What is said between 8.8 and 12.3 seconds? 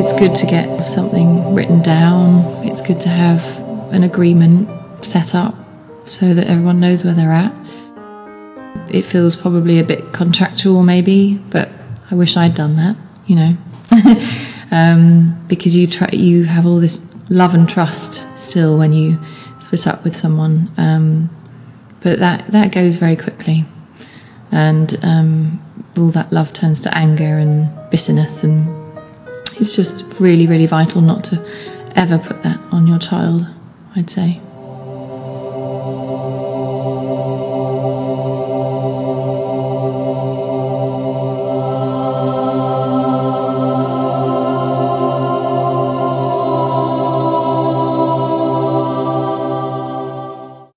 It feels probably a bit contractual, maybe, but I